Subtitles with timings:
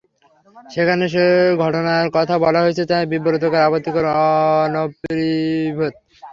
[0.65, 1.25] সেখানে যে
[1.63, 4.05] ঘটনার কথা বলা হয়েছে তা বিব্রতকর, আপত্তিকর,
[4.63, 5.95] অনভিপ্রেত।